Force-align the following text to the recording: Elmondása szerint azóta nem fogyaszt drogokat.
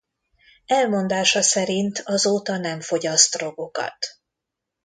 Elmondása 0.65 1.41
szerint 1.41 2.01
azóta 2.05 2.57
nem 2.57 2.79
fogyaszt 2.81 3.35
drogokat. 3.37 3.97